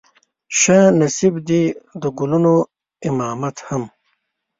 [0.59, 1.63] شه نصيب دې
[2.01, 2.55] د ګلونو
[3.07, 3.83] امامت هم